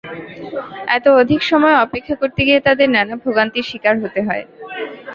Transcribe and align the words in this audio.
এত 0.95 1.05
অধিক 1.21 1.41
সময় 1.51 1.75
অপেক্ষা 1.77 2.15
করতে 2.21 2.41
গিয়ে 2.47 2.59
তাঁদের 2.59 2.87
নানা 2.91 3.15
ভোগান্তির 3.23 3.67
শিকার 3.69 3.95
হতে 4.03 4.19
হয়। 4.27 4.43